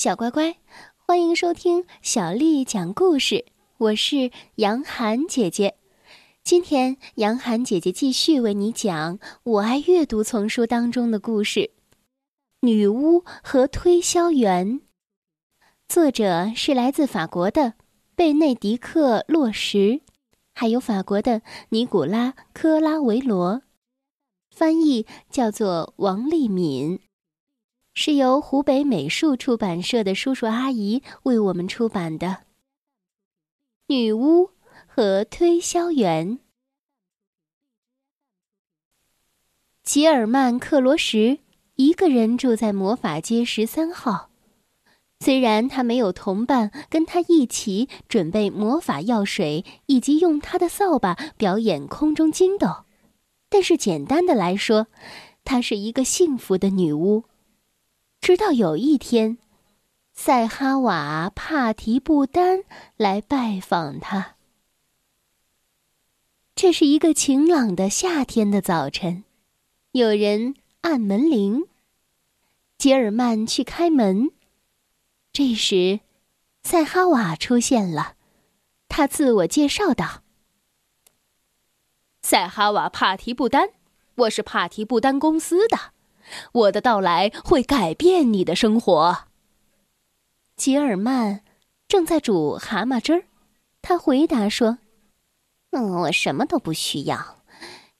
[0.00, 0.56] 小乖乖，
[0.96, 3.44] 欢迎收听小丽讲故事。
[3.76, 5.76] 我是杨涵姐姐，
[6.42, 11.60] 今天杨涵姐姐继续为你讲《我爱阅读》丛书当中的故事，
[12.62, 14.80] 《女巫和推销员》。
[15.86, 17.74] 作者是来自法国的
[18.14, 20.00] 贝内迪克·洛什，
[20.54, 23.60] 还有法国的尼古拉·科拉维罗，
[24.50, 26.98] 翻译叫做王丽敏。
[28.02, 32.26] 是由湖北美术出版社的叔叔阿姨为我们出版的
[33.88, 34.52] 《女巫
[34.86, 36.38] 和推销员》。
[39.82, 41.40] 吉尔曼·克罗什
[41.74, 44.30] 一个人住在魔法街十三号。
[45.18, 52.86] 虽然他没有同伴跟他一起准备魔法药水，以及用他的扫把表演空中筋斗，
[53.50, 54.86] 但是简单的来说，
[55.44, 57.24] 她是一个幸福的女巫。
[58.20, 59.38] 直到有一天，
[60.12, 62.64] 塞哈瓦帕提布丹
[62.96, 64.36] 来拜访他。
[66.54, 69.24] 这是一个晴朗的夏天的早晨，
[69.92, 71.66] 有人按门铃。
[72.76, 74.30] 杰尔曼去开门，
[75.32, 76.00] 这时，
[76.62, 78.16] 塞哈瓦出现了。
[78.88, 80.22] 他自我介绍道
[82.20, 83.70] ：“塞哈瓦帕提布丹，
[84.14, 85.92] 我是帕提布丹公司的。”
[86.52, 89.24] 我的到来会改变你的生活。
[90.56, 91.42] 吉尔曼
[91.88, 93.24] 正在煮蛤蟆汁儿，
[93.80, 94.78] 他回答说
[95.72, 97.42] ：“嗯，我什么都不需要，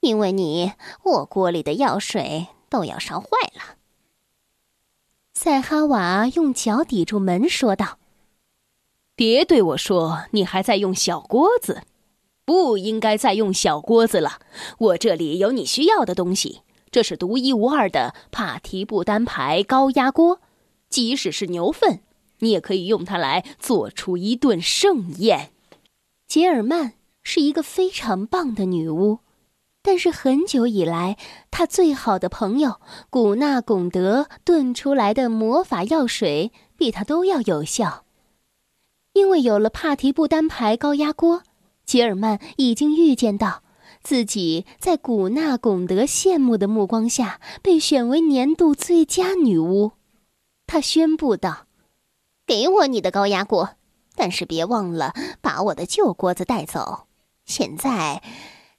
[0.00, 0.72] 因为你
[1.02, 3.76] 我锅里的药水都要烧坏了。”
[5.32, 7.98] 塞哈瓦用脚抵住门说道
[9.16, 11.82] ：“别对我说你还在用小锅子，
[12.44, 14.40] 不应该再用小锅子了。
[14.78, 20.40] 我这里有你需要的东西。”这是独一无二的帕提布丹牌高压锅，
[20.88, 22.00] 即使是牛粪，
[22.40, 25.50] 你也可以用它来做出一顿盛宴。
[26.26, 29.20] 杰尔曼是一个非常棒的女巫，
[29.82, 31.16] 但是很久以来，
[31.50, 38.04] 她最好的朋友古纳贡德炖出来的魔法药水比她都要有效。
[39.12, 41.42] 因为有了帕提布丹牌高压锅，
[41.84, 43.62] 杰尔曼已经预见到。
[44.02, 49.92] 自己在古纳贡德羡慕的目光下被选为年度最佳女巫，
[50.66, 51.66] 他宣布道
[52.46, 53.76] ：“给我你的高压锅，
[54.16, 57.06] 但是别忘了把我的旧锅子带走。
[57.44, 58.22] 现在，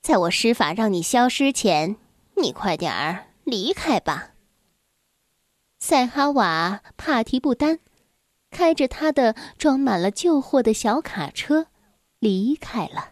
[0.01, 1.97] 在我施法让你消失前，
[2.37, 4.29] 你快点儿离开吧。”
[5.79, 7.79] 塞哈瓦帕提布丹
[8.49, 11.67] 开着他的装满了旧货的小卡车
[12.19, 13.10] 离开了。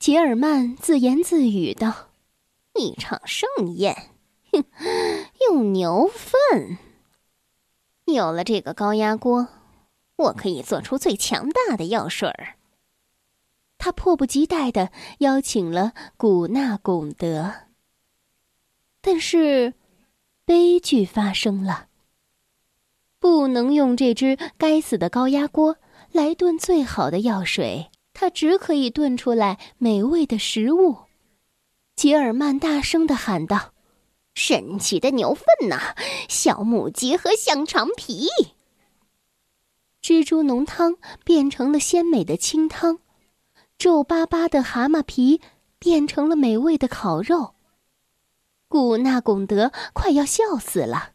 [0.00, 2.08] 杰尔曼自言自语道
[2.72, 3.94] ：“一场盛宴，
[4.50, 4.64] 哼，
[5.42, 6.78] 用牛粪。
[8.06, 9.48] 有了这个高压锅，
[10.16, 12.56] 我可以做出最强大的药水儿。”
[13.76, 17.52] 他迫不及待的邀请了古纳贡德。
[19.02, 19.74] 但是，
[20.46, 21.88] 悲剧发生了。
[23.18, 25.76] 不能用这只该死的高压锅
[26.10, 27.89] 来炖最好的药水。
[28.20, 30.98] 他只可以炖出来美味的食物，
[31.96, 33.72] 吉尔曼大声的喊道
[34.36, 35.96] ：“神奇的牛粪呐，
[36.28, 38.28] 小母鸡和香肠皮，
[40.02, 42.98] 蜘蛛浓汤变成了鲜美的清汤，
[43.78, 45.40] 皱巴巴的蛤蟆皮
[45.78, 47.54] 变成了美味的烤肉。”
[48.68, 51.12] 古纳贡德快要笑死了，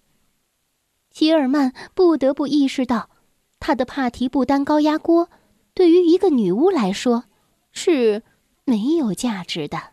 [1.12, 3.12] 吉尔曼不得不意识到，
[3.60, 5.30] 他的帕提布丹高压锅。
[5.76, 7.26] 对于一个女巫来说，
[7.72, 8.24] 是
[8.64, 9.92] 没有价值的。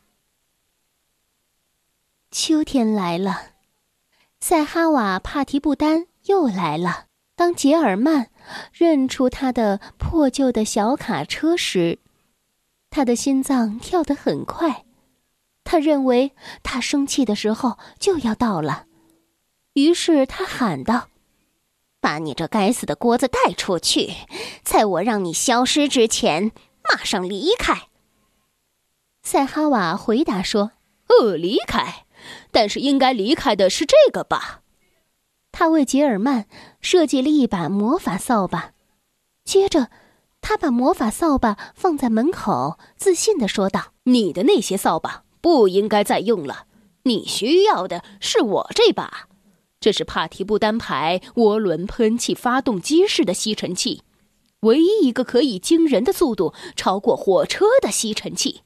[2.30, 3.50] 秋天来了，
[4.40, 7.06] 塞哈瓦帕提布丹又来了。
[7.34, 8.30] 当杰尔曼
[8.72, 11.98] 认出他的破旧的小卡车时，
[12.88, 14.84] 他的心脏跳得很快。
[15.64, 16.32] 他认为
[16.62, 18.86] 他生气的时候就要到了，
[19.72, 21.08] 于是他喊道。
[22.02, 24.12] 把你这该死的锅子带出去，
[24.64, 26.50] 在我让你消失之前，
[26.82, 27.88] 马上离开。
[29.22, 30.72] 塞哈瓦回答说
[31.06, 32.04] ：“呃，离开，
[32.50, 34.62] 但是应该离开的是这个吧？”
[35.52, 36.48] 他为杰尔曼
[36.80, 38.72] 设计了一把魔法扫把，
[39.44, 39.88] 接着
[40.40, 46.66] 他把魔法扫把放在门口，自信的说道：“你的那些扫把不应该再用了，
[47.04, 49.28] 你需要的是我这把。”
[49.82, 54.02] 这是帕提布丹牌涡轮喷气发动机式的吸尘器，
[54.60, 58.62] 唯一一个可以惊人的速度超过火车的吸尘器。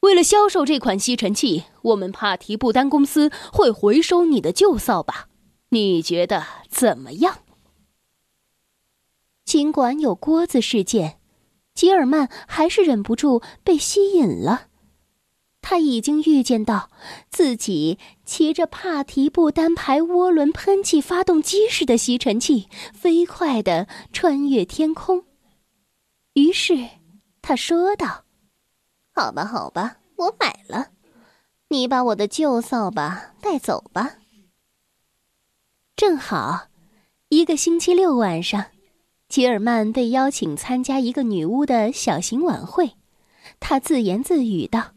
[0.00, 5.28] 为了销售这款吸尘器，我们帕提布丹公司会回收你的旧扫把。
[5.68, 7.40] 你觉得怎么样？
[9.44, 11.18] 尽管有锅子事件，
[11.74, 14.68] 吉尔曼还是忍不住被吸引了。
[15.62, 16.90] 他已经预见到
[17.30, 25.24] 自己骑着帕提布单排涡轮喷气发动机式的吸尘器飞快地穿越天空。
[26.32, 26.88] 于是，
[27.42, 28.24] 他说道
[29.14, 30.88] ：“好吧，好吧，我买了。
[31.68, 34.16] 你把我的旧扫把带走吧。”
[35.94, 36.68] 正好，
[37.28, 38.66] 一个星期六晚上，
[39.28, 42.92] 吉尔曼被邀请参加一个女巫的小型晚会。
[43.60, 44.92] 他自言自语道。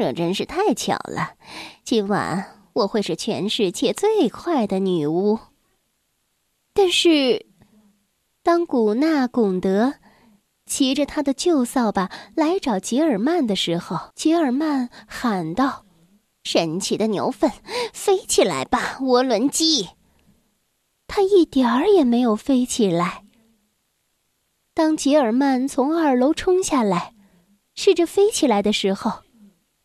[0.00, 1.34] 这真是太巧了，
[1.84, 5.38] 今晚我会是全世界最快的女巫。
[6.72, 7.44] 但是，
[8.42, 9.96] 当古纳贡德
[10.64, 15.84] 骑着他的旧扫把来找吉尔曼的时候，吉尔曼喊道
[16.44, 17.50] ：“神奇的牛粪，
[17.92, 19.90] 飞起来吧，涡轮机！”
[21.06, 23.24] 他一点儿也没有飞起来。
[24.72, 27.12] 当吉尔曼从二楼冲下来，
[27.74, 29.24] 试着飞起来的时候，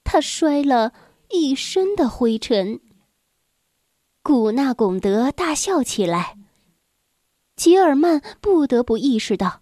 [0.05, 0.93] 他摔了
[1.29, 2.79] 一身的灰尘。
[4.23, 6.37] 古纳贡德大笑起来。
[7.57, 9.61] 吉尔曼不得不意识到，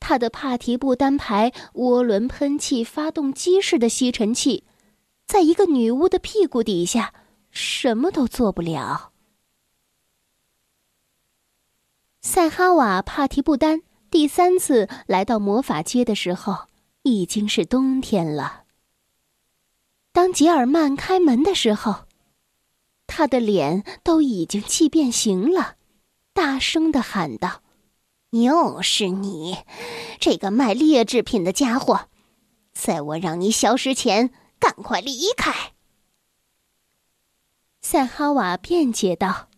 [0.00, 4.64] 他的帕提布单排涡轮喷气发动机式的吸尘器，
[5.26, 7.14] 在一个女巫的屁股底下
[7.50, 9.12] 什么都做不了。
[12.22, 16.66] 塞哈瓦帕提布丹第三次来到魔法街的时候，
[17.02, 18.65] 已经是冬天了。
[20.26, 22.06] 当吉尔曼开门的时候，
[23.06, 25.76] 他的脸都已经气变形了，
[26.32, 27.62] 大声的喊道
[28.34, 29.58] ：“又是你，
[30.18, 32.08] 这个卖劣质品的家伙！
[32.72, 35.74] 在我让你消失前，赶快离开！”
[37.80, 39.48] 赛哈瓦辩解道：“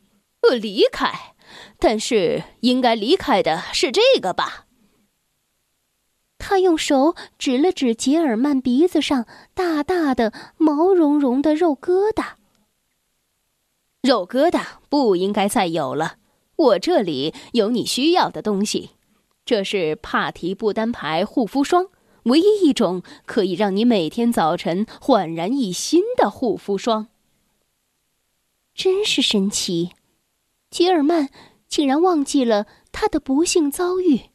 [0.47, 1.35] 呃，离开，
[1.79, 4.67] 但是应该离开的是这个吧？”
[6.49, 12.37] 他用手指了指吉尔曼鼻子上大大的毛茸茸的肉疙瘩。
[14.01, 16.17] 肉疙瘩不应该再有了。
[16.57, 18.93] 我这里有你需要的东西，
[19.45, 21.89] 这是帕提布丹牌护肤霜，
[22.23, 27.09] 唯一一种可以让你每天早晨焕然一新的护肤霜。
[28.75, 29.91] 真是神奇，
[30.71, 31.29] 吉尔曼
[31.69, 34.31] 竟然忘记了他的不幸遭遇。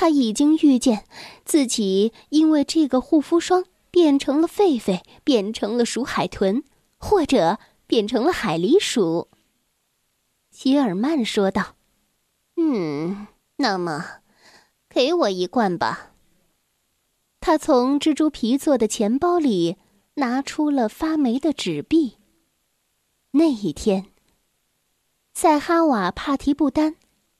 [0.00, 1.06] 他已经预见
[1.44, 6.62] 自己因为这个护肤霜变成了狒狒，变成了鼠海豚，
[6.98, 7.58] 或者
[7.88, 9.26] 变成了海狸鼠。
[10.52, 11.74] 希尔曼说道
[12.54, 14.20] ：“嗯，那么，
[14.88, 16.12] 给我一罐吧。”
[17.42, 19.78] 他从蜘蛛皮做的钱包里
[20.14, 22.18] 拿出了发霉的纸币。
[23.32, 24.06] 那一天，
[25.34, 26.94] 塞哈瓦帕提布丹，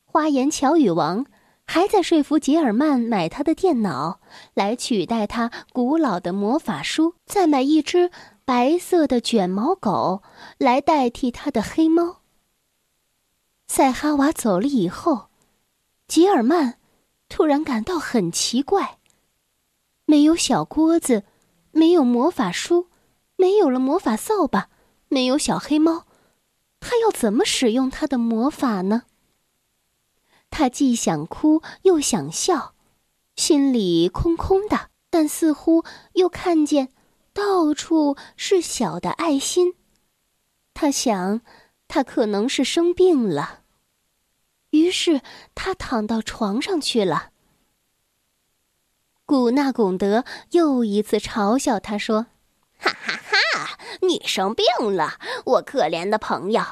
[0.04, 1.25] 花言巧语王。
[1.70, 4.20] 还在说服吉尔曼买他的电脑，
[4.55, 8.11] 来取代他古老的魔法书；再买一只
[8.47, 10.23] 白色的卷毛狗，
[10.56, 12.20] 来代替他的黑猫。
[13.67, 15.26] 塞哈瓦走了以后，
[16.09, 16.79] 吉尔曼
[17.29, 18.97] 突然感到很奇怪：
[20.06, 21.25] 没有小锅子，
[21.73, 22.87] 没有魔法书，
[23.37, 24.71] 没有了魔法扫把，
[25.09, 26.06] 没有小黑猫，
[26.81, 29.03] 他要怎么使用他的魔法呢？
[30.50, 32.75] 他既想哭又想笑，
[33.37, 36.88] 心里空空的，但似乎又看见
[37.33, 39.75] 到处是小的爱心。
[40.75, 41.40] 他想，
[41.87, 43.61] 他可能是生病了。
[44.71, 45.23] 于是
[45.55, 47.31] 他躺到床上去了。
[49.25, 52.26] 古纳贡德又一次嘲笑他说
[52.78, 53.78] ：“哈哈哈！
[54.00, 56.62] 你生病了，我可怜的朋友，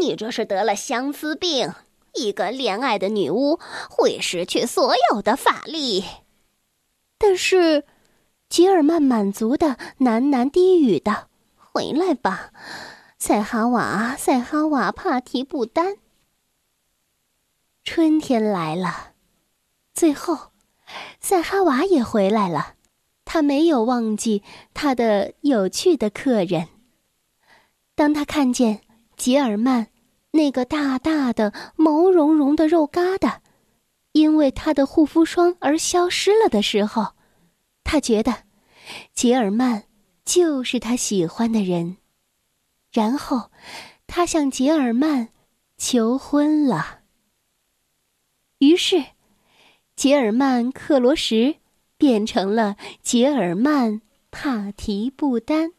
[0.00, 1.72] 你这是得了相思病。”
[2.14, 6.04] 一个恋爱的女巫会失去所有的法力，
[7.18, 7.84] 但是
[8.48, 12.52] 吉尔曼满足的喃喃低语道：“回来吧，
[13.18, 15.96] 塞哈瓦，塞哈瓦帕提布丹。”
[17.84, 19.12] 春天来了，
[19.94, 20.50] 最后，
[21.20, 22.74] 塞哈瓦也回来了。
[23.24, 24.42] 他没有忘记
[24.74, 26.68] 他的有趣的客人。
[27.94, 28.80] 当他看见
[29.16, 29.88] 吉尔曼。
[30.32, 33.38] 那个大大的毛茸茸的肉疙瘩，
[34.12, 37.14] 因为他的护肤霜而消失了的时候，
[37.82, 38.44] 他觉得
[39.12, 39.84] 杰尔曼
[40.24, 41.96] 就是他喜欢的人，
[42.92, 43.50] 然后
[44.06, 45.30] 他向杰尔曼
[45.76, 47.00] 求婚了。
[48.58, 49.04] 于是，
[49.96, 51.56] 杰尔曼克罗什
[51.96, 55.72] 变成了杰尔曼帕提布丹。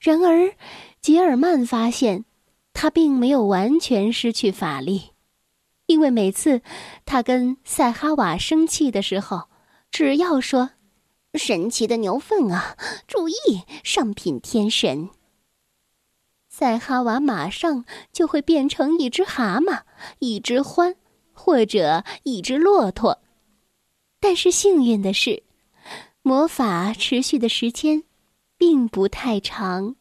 [0.00, 0.56] 然而，
[1.00, 2.24] 杰尔曼发现。
[2.72, 5.10] 他并没有完全失去法力，
[5.86, 6.62] 因为每次
[7.04, 9.48] 他跟赛哈瓦生气的时候，
[9.90, 10.70] 只要说
[11.34, 13.34] “神奇的牛粪啊，注意
[13.84, 15.10] 上品天神”，
[16.48, 19.82] 赛哈瓦马上就会变成一只蛤蟆、
[20.18, 20.96] 一只獾，
[21.32, 23.20] 或者一只骆驼。
[24.18, 25.42] 但是幸运的是，
[26.22, 28.04] 魔法持续的时间
[28.56, 29.96] 并不太长。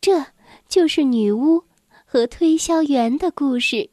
[0.00, 0.26] 这
[0.68, 1.64] 就是女巫
[2.04, 3.90] 和推销员的故事。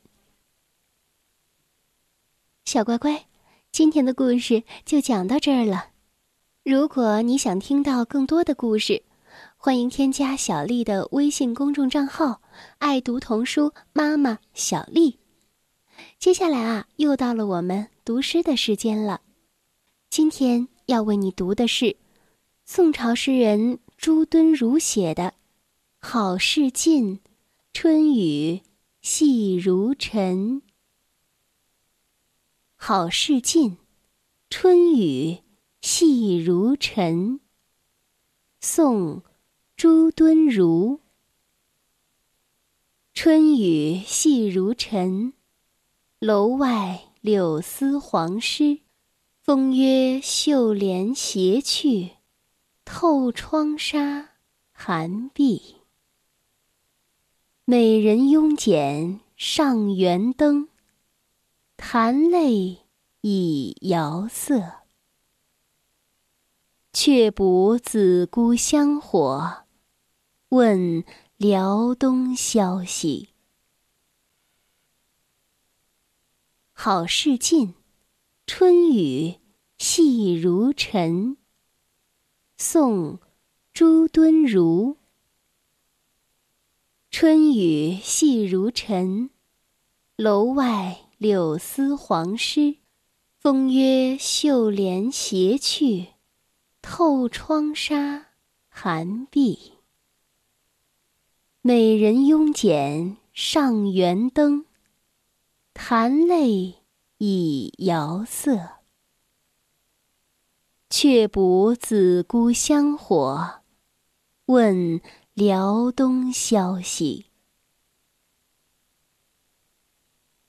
[2.65, 3.25] 小乖乖，
[3.71, 5.89] 今天的故事就讲到这儿了。
[6.63, 9.03] 如果你想听到更多的故事，
[9.57, 12.41] 欢迎添加小丽的微信公众账号
[12.79, 15.19] “爱读童书妈妈小丽”。
[16.17, 19.21] 接下来啊，又到了我们读诗的时间了。
[20.09, 21.95] 今天要为你读的是
[22.65, 25.33] 宋朝诗人朱敦儒写的。
[26.05, 27.21] 好事近，
[27.71, 28.61] 春雨
[29.01, 30.61] 细如尘。
[32.75, 33.77] 好事近，
[34.49, 35.39] 春雨
[35.81, 37.39] 细如尘。
[38.59, 39.21] 宋·
[39.77, 40.99] 朱敦儒。
[43.13, 45.33] 春雨细如尘，
[46.19, 48.81] 楼外柳丝黄湿。
[49.41, 52.17] 风约绣帘斜去，
[52.83, 54.31] 透窗纱
[54.73, 55.77] 寒碧。
[57.65, 60.67] 美人慵剪上圆灯，
[61.77, 62.79] 弹泪
[63.21, 64.81] 已遥色。
[66.91, 69.63] 却补子姑香火，
[70.49, 71.05] 问
[71.37, 73.29] 辽东消息。
[76.73, 77.75] 好事近，
[78.45, 79.39] 春雨
[79.77, 81.37] 细如尘。
[82.57, 83.13] 宋·
[83.71, 84.97] 朱敦儒。
[87.15, 89.29] 春雨细如尘，
[90.15, 92.77] 楼外柳丝黄湿。
[93.37, 96.07] 风约绣帘斜去，
[96.81, 98.29] 透窗纱
[98.67, 99.73] 寒碧。
[101.61, 104.65] 美人慵剪上元灯，
[105.71, 106.77] 弹泪
[107.19, 108.79] 已遥色。
[110.89, 113.61] 却补子姑香火，
[114.47, 114.99] 问。
[115.35, 117.25] 辽东消息，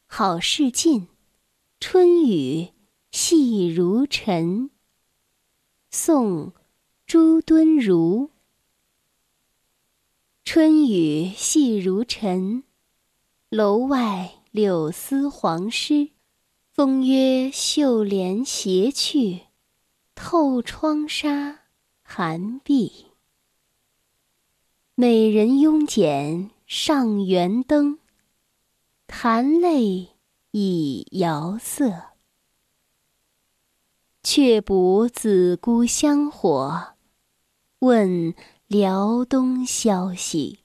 [0.05, 1.09] 好事近，
[1.81, 2.69] 春雨
[3.11, 4.71] 细如尘。
[5.91, 6.49] 宋·
[7.07, 8.31] 朱敦儒。
[10.45, 12.65] 春雨细如尘，
[13.49, 16.11] 楼外柳丝黄湿。
[16.75, 19.47] 风约绣帘斜去，
[20.15, 21.61] 透窗纱
[22.03, 23.04] 寒碧。
[24.97, 27.99] 美人拥剪上圆灯，
[29.09, 30.11] 含泪
[30.53, 32.11] 已摇色。
[34.23, 36.95] 却补子姑香火，
[37.81, 38.35] 问
[38.69, 40.61] 辽东消息。